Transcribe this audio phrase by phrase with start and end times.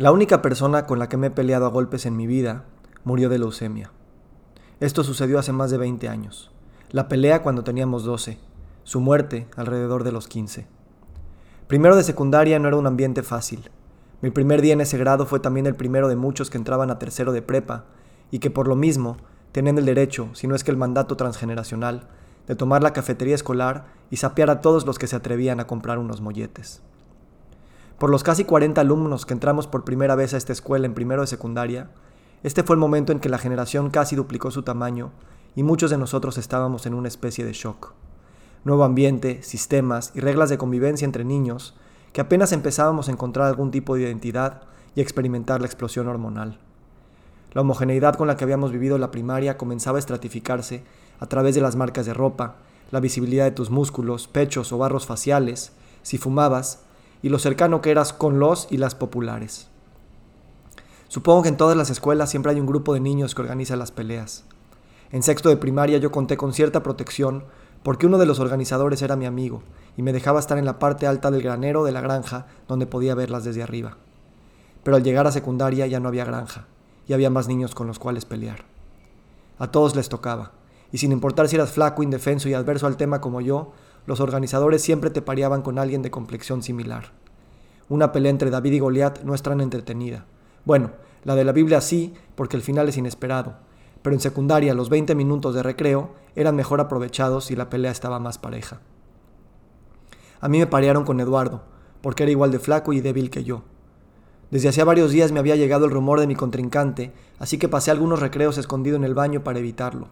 [0.00, 2.64] La única persona con la que me he peleado a golpes en mi vida
[3.04, 3.90] murió de leucemia.
[4.80, 6.50] Esto sucedió hace más de 20 años.
[6.90, 8.38] La pelea cuando teníamos 12.
[8.82, 10.66] Su muerte alrededor de los 15.
[11.66, 13.68] Primero de secundaria no era un ambiente fácil.
[14.22, 16.98] Mi primer día en ese grado fue también el primero de muchos que entraban a
[16.98, 17.84] tercero de prepa
[18.30, 19.18] y que por lo mismo
[19.52, 22.08] tenían el derecho, si no es que el mandato transgeneracional,
[22.46, 25.98] de tomar la cafetería escolar y sapear a todos los que se atrevían a comprar
[25.98, 26.80] unos molletes.
[28.00, 31.20] Por los casi 40 alumnos que entramos por primera vez a esta escuela en primero
[31.20, 31.90] de secundaria,
[32.42, 35.10] este fue el momento en que la generación casi duplicó su tamaño
[35.54, 37.92] y muchos de nosotros estábamos en una especie de shock.
[38.64, 41.74] Nuevo ambiente, sistemas y reglas de convivencia entre niños
[42.14, 44.62] que apenas empezábamos a encontrar algún tipo de identidad
[44.94, 46.58] y experimentar la explosión hormonal.
[47.52, 50.84] La homogeneidad con la que habíamos vivido la primaria comenzaba a estratificarse
[51.18, 52.56] a través de las marcas de ropa,
[52.92, 56.84] la visibilidad de tus músculos, pechos o barros faciales, si fumabas,
[57.22, 59.68] y lo cercano que eras con los y las populares.
[61.08, 63.90] Supongo que en todas las escuelas siempre hay un grupo de niños que organiza las
[63.90, 64.44] peleas.
[65.10, 67.44] En sexto de primaria yo conté con cierta protección
[67.82, 69.62] porque uno de los organizadores era mi amigo
[69.96, 73.14] y me dejaba estar en la parte alta del granero de la granja donde podía
[73.14, 73.96] verlas desde arriba.
[74.84, 76.66] Pero al llegar a secundaria ya no había granja
[77.08, 78.64] y había más niños con los cuales pelear.
[79.58, 80.52] A todos les tocaba,
[80.92, 83.72] y sin importar si eras flaco, indefenso y adverso al tema como yo,
[84.06, 87.12] los organizadores siempre te pareaban con alguien de complexión similar.
[87.88, 90.24] Una pelea entre David y Goliat no es tan entretenida.
[90.64, 90.92] Bueno,
[91.24, 93.56] la de la Biblia sí, porque el final es inesperado,
[94.02, 98.18] pero en secundaria los 20 minutos de recreo eran mejor aprovechados si la pelea estaba
[98.18, 98.80] más pareja.
[100.40, 101.62] A mí me parearon con Eduardo,
[102.00, 103.62] porque era igual de flaco y débil que yo.
[104.50, 107.90] Desde hacía varios días me había llegado el rumor de mi contrincante, así que pasé
[107.90, 110.08] algunos recreos escondido en el baño para evitarlo.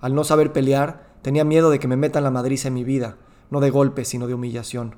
[0.00, 3.16] Al no saber pelear, tenía miedo de que me metan la madriza en mi vida,
[3.50, 4.96] no de golpes, sino de humillación.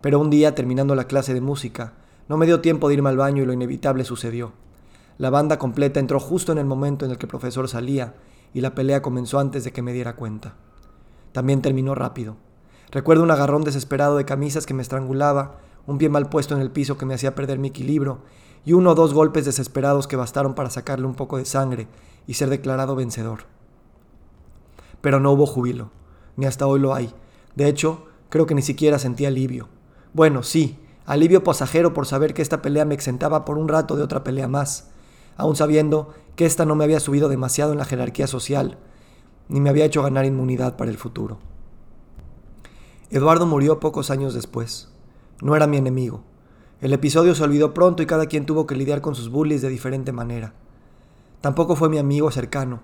[0.00, 1.94] Pero un día, terminando la clase de música,
[2.28, 4.52] no me dio tiempo de irme al baño y lo inevitable sucedió.
[5.16, 8.14] La banda completa entró justo en el momento en el que el profesor salía
[8.54, 10.54] y la pelea comenzó antes de que me diera cuenta.
[11.32, 12.36] También terminó rápido.
[12.90, 16.70] Recuerdo un agarrón desesperado de camisas que me estrangulaba, un pie mal puesto en el
[16.70, 18.20] piso que me hacía perder mi equilibrio
[18.64, 21.88] y uno o dos golpes desesperados que bastaron para sacarle un poco de sangre
[22.26, 23.40] y ser declarado vencedor.
[25.00, 25.90] Pero no hubo júbilo,
[26.36, 27.12] ni hasta hoy lo hay.
[27.54, 29.68] De hecho, creo que ni siquiera sentí alivio.
[30.12, 34.02] Bueno, sí, alivio pasajero por saber que esta pelea me exentaba por un rato de
[34.02, 34.90] otra pelea más,
[35.36, 38.78] aun sabiendo que esta no me había subido demasiado en la jerarquía social,
[39.48, 41.38] ni me había hecho ganar inmunidad para el futuro.
[43.10, 44.90] Eduardo murió pocos años después.
[45.40, 46.20] No era mi enemigo.
[46.82, 49.68] El episodio se olvidó pronto y cada quien tuvo que lidiar con sus bullies de
[49.68, 50.52] diferente manera.
[51.40, 52.80] Tampoco fue mi amigo cercano,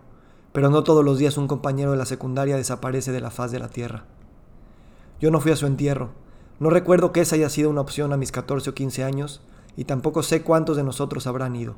[0.54, 3.58] pero no todos los días un compañero de la secundaria desaparece de la faz de
[3.58, 4.04] la tierra.
[5.20, 6.10] Yo no fui a su entierro.
[6.60, 9.42] No recuerdo que esa haya sido una opción a mis 14 o 15 años,
[9.76, 11.74] y tampoco sé cuántos de nosotros habrán ido.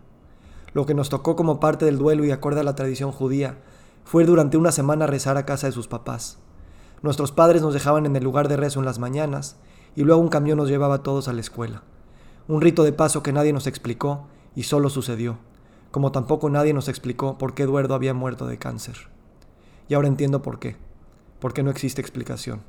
[0.75, 3.57] Lo que nos tocó como parte del duelo y acorde a la tradición judía
[4.05, 6.37] fue durante una semana rezar a casa de sus papás.
[7.01, 9.57] Nuestros padres nos dejaban en el lugar de rezo en las mañanas,
[9.95, 11.83] y luego un camión nos llevaba a todos a la escuela.
[12.47, 15.39] Un rito de paso que nadie nos explicó y solo sucedió
[15.97, 19.09] como tampoco nadie nos explicó por qué Eduardo había muerto de cáncer.
[19.89, 20.77] Y ahora entiendo por qué,
[21.39, 22.61] porque no existe explicación.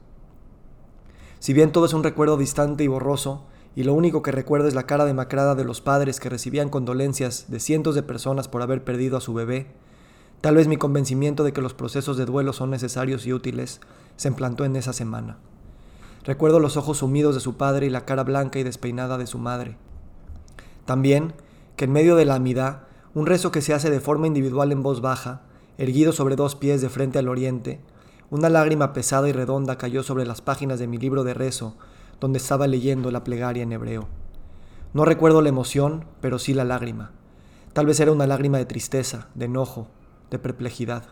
[1.39, 3.43] Si bien todo es un recuerdo distante y borroso,
[3.75, 7.51] y lo único que recuerdo es la cara demacrada de los padres que recibían condolencias
[7.51, 9.67] de cientos de personas por haber perdido a su bebé,
[10.39, 13.81] tal vez mi convencimiento de que los procesos de duelo son necesarios y útiles
[14.15, 15.35] se implantó en esa semana.
[16.23, 19.37] Recuerdo los ojos sumidos de su padre y la cara blanca y despeinada de su
[19.37, 19.75] madre.
[20.85, 21.33] También
[21.75, 22.86] que en medio de la amidad
[23.17, 25.41] un rezo que se hace de forma individual en voz baja,
[25.79, 27.81] erguido sobre dos pies de frente al oriente,
[28.29, 31.75] una lágrima pesada y redonda cayó sobre las páginas de mi libro de rezo,
[32.19, 34.07] donde estaba leyendo la plegaria en hebreo.
[34.93, 37.09] No recuerdo la emoción, pero sí la lágrima.
[37.73, 39.87] Tal vez era una lágrima de tristeza, de enojo,
[40.29, 41.05] de perplejidad.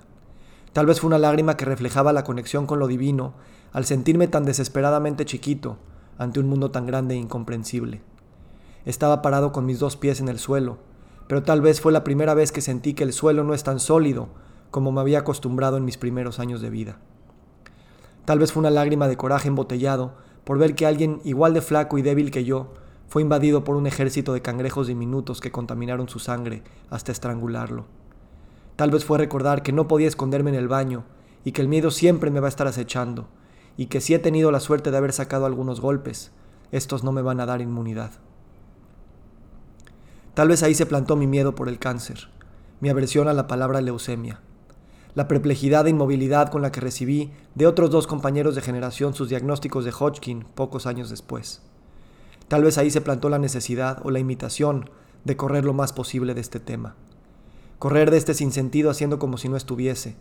[0.73, 3.33] Tal vez fue una lágrima que reflejaba la conexión con lo divino
[3.73, 5.79] al sentirme tan desesperadamente chiquito
[6.19, 8.03] ante un mundo tan grande e incomprensible.
[8.85, 10.77] Estaba parado con mis dos pies en el suelo,
[11.27, 13.79] pero tal vez fue la primera vez que sentí que el suelo no es tan
[13.79, 14.29] sólido
[14.71, 16.99] como me había acostumbrado en mis primeros años de vida.
[18.25, 20.13] Tal vez fue una lágrima de coraje embotellado
[20.43, 22.73] por ver que alguien igual de flaco y débil que yo
[23.07, 27.85] fue invadido por un ejército de cangrejos diminutos que contaminaron su sangre hasta estrangularlo.
[28.75, 31.05] Tal vez fue recordar que no podía esconderme en el baño
[31.43, 33.27] y que el miedo siempre me va a estar acechando
[33.77, 36.31] y que si he tenido la suerte de haber sacado algunos golpes,
[36.71, 38.11] estos no me van a dar inmunidad.
[40.35, 42.27] Tal vez ahí se plantó mi miedo por el cáncer,
[42.81, 44.41] mi aversión a la palabra leucemia,
[45.13, 49.29] la perplejidad e inmovilidad con la que recibí de otros dos compañeros de generación sus
[49.29, 51.61] diagnósticos de Hodgkin pocos años después.
[52.49, 54.89] Tal vez ahí se plantó la necesidad o la imitación
[55.23, 56.97] de correr lo más posible de este tema.
[57.79, 60.17] Correr de este sinsentido haciendo como si no estuviese.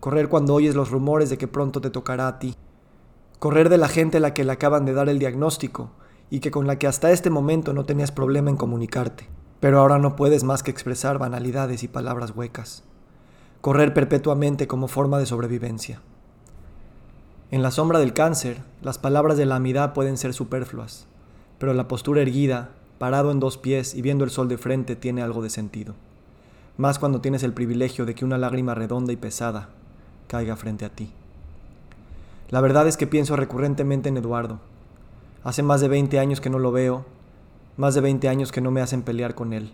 [0.00, 2.56] Correr cuando oyes los rumores de que pronto te tocará a ti.
[3.38, 5.92] Correr de la gente a la que le acaban de dar el diagnóstico
[6.30, 9.28] y que con la que hasta este momento no tenías problema en comunicarte,
[9.62, 12.82] pero ahora no puedes más que expresar banalidades y palabras huecas.
[13.60, 16.00] Correr perpetuamente como forma de sobrevivencia.
[17.52, 21.06] En la sombra del cáncer, las palabras de la amidad pueden ser superfluas,
[21.60, 25.22] pero la postura erguida, parado en dos pies y viendo el sol de frente tiene
[25.22, 25.94] algo de sentido.
[26.76, 29.68] Más cuando tienes el privilegio de que una lágrima redonda y pesada
[30.26, 31.12] caiga frente a ti.
[32.50, 34.58] La verdad es que pienso recurrentemente en Eduardo.
[35.44, 37.06] Hace más de 20 años que no lo veo,
[37.76, 39.72] más de 20 años que no me hacen pelear con él.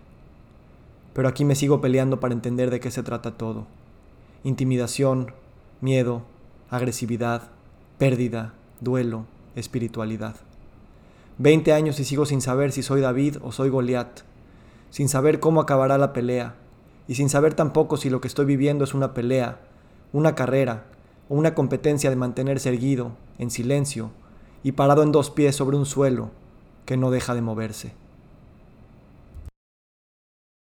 [1.13, 3.67] Pero aquí me sigo peleando para entender de qué se trata todo.
[4.43, 5.33] Intimidación,
[5.81, 6.23] miedo,
[6.69, 7.49] agresividad,
[7.97, 9.25] pérdida, duelo,
[9.55, 10.35] espiritualidad.
[11.37, 14.21] Veinte años y sigo sin saber si soy David o soy Goliat,
[14.91, 16.55] sin saber cómo acabará la pelea,
[17.07, 19.59] y sin saber tampoco si lo que estoy viviendo es una pelea,
[20.13, 20.85] una carrera
[21.27, 24.11] o una competencia de mantenerse erguido, en silencio,
[24.63, 26.31] y parado en dos pies sobre un suelo
[26.89, 27.93] que no deja de moverse.